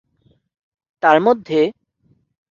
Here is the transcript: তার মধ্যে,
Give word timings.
তার 1.03 1.17
মধ্যে, 1.21 1.59